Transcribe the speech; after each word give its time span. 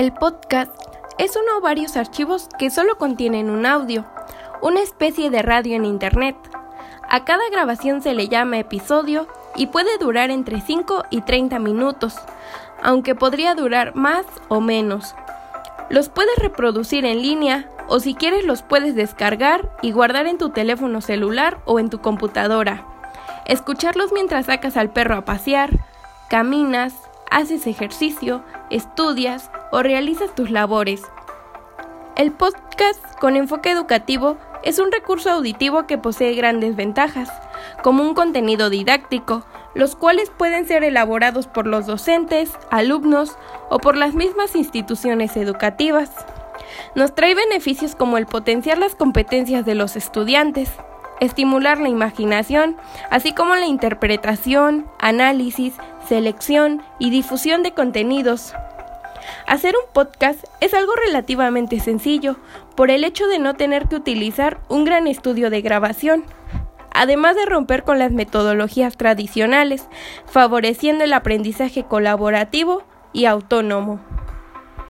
El 0.00 0.14
podcast 0.14 0.72
es 1.18 1.36
uno 1.36 1.58
o 1.58 1.60
varios 1.60 1.94
archivos 1.98 2.48
que 2.58 2.70
solo 2.70 2.96
contienen 2.96 3.50
un 3.50 3.66
audio, 3.66 4.06
una 4.62 4.80
especie 4.80 5.28
de 5.28 5.42
radio 5.42 5.76
en 5.76 5.84
Internet. 5.84 6.36
A 7.06 7.26
cada 7.26 7.42
grabación 7.50 8.00
se 8.00 8.14
le 8.14 8.26
llama 8.28 8.56
episodio 8.56 9.26
y 9.56 9.66
puede 9.66 9.98
durar 9.98 10.30
entre 10.30 10.62
5 10.62 11.04
y 11.10 11.20
30 11.20 11.58
minutos, 11.58 12.16
aunque 12.82 13.14
podría 13.14 13.54
durar 13.54 13.94
más 13.94 14.24
o 14.48 14.62
menos. 14.62 15.14
Los 15.90 16.08
puedes 16.08 16.38
reproducir 16.38 17.04
en 17.04 17.20
línea 17.20 17.68
o 17.86 18.00
si 18.00 18.14
quieres 18.14 18.46
los 18.46 18.62
puedes 18.62 18.94
descargar 18.94 19.70
y 19.82 19.92
guardar 19.92 20.26
en 20.28 20.38
tu 20.38 20.48
teléfono 20.48 21.02
celular 21.02 21.58
o 21.66 21.78
en 21.78 21.90
tu 21.90 22.00
computadora. 22.00 22.86
Escucharlos 23.44 24.12
mientras 24.14 24.46
sacas 24.46 24.78
al 24.78 24.94
perro 24.94 25.16
a 25.16 25.26
pasear, 25.26 25.78
caminas, 26.30 26.94
haces 27.30 27.66
ejercicio, 27.66 28.42
estudias 28.70 29.50
o 29.72 29.82
realizas 29.82 30.34
tus 30.34 30.50
labores. 30.50 31.02
El 32.16 32.32
podcast 32.32 33.00
con 33.18 33.36
enfoque 33.36 33.70
educativo 33.70 34.36
es 34.62 34.78
un 34.78 34.92
recurso 34.92 35.30
auditivo 35.30 35.86
que 35.86 35.96
posee 35.96 36.34
grandes 36.34 36.76
ventajas, 36.76 37.30
como 37.82 38.02
un 38.02 38.14
contenido 38.14 38.68
didáctico, 38.68 39.44
los 39.74 39.96
cuales 39.96 40.30
pueden 40.30 40.66
ser 40.66 40.84
elaborados 40.84 41.46
por 41.46 41.66
los 41.66 41.86
docentes, 41.86 42.52
alumnos 42.70 43.38
o 43.70 43.78
por 43.78 43.96
las 43.96 44.14
mismas 44.14 44.54
instituciones 44.56 45.36
educativas. 45.36 46.10
Nos 46.94 47.14
trae 47.14 47.34
beneficios 47.34 47.94
como 47.94 48.18
el 48.18 48.26
potenciar 48.26 48.78
las 48.78 48.94
competencias 48.94 49.64
de 49.64 49.74
los 49.74 49.96
estudiantes, 49.96 50.70
estimular 51.20 51.78
la 51.78 51.88
imaginación, 51.88 52.76
así 53.10 53.32
como 53.32 53.54
la 53.54 53.66
interpretación, 53.66 54.86
análisis, 54.98 55.74
selección 56.08 56.82
y 56.98 57.10
difusión 57.10 57.62
de 57.62 57.72
contenidos. 57.72 58.54
Hacer 59.46 59.74
un 59.76 59.92
podcast 59.92 60.44
es 60.60 60.74
algo 60.74 60.92
relativamente 60.94 61.80
sencillo 61.80 62.36
por 62.74 62.90
el 62.90 63.04
hecho 63.04 63.26
de 63.28 63.38
no 63.38 63.54
tener 63.54 63.88
que 63.88 63.96
utilizar 63.96 64.60
un 64.68 64.84
gran 64.84 65.06
estudio 65.06 65.50
de 65.50 65.60
grabación, 65.60 66.24
además 66.92 67.36
de 67.36 67.46
romper 67.46 67.84
con 67.84 67.98
las 67.98 68.12
metodologías 68.12 68.96
tradicionales, 68.96 69.86
favoreciendo 70.26 71.04
el 71.04 71.12
aprendizaje 71.12 71.84
colaborativo 71.84 72.82
y 73.12 73.26
autónomo. 73.26 74.00